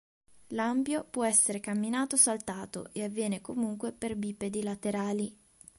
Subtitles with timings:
[0.47, 5.37] L'ambio può essere camminato o saltato e avviene comunque per bipedi laterali.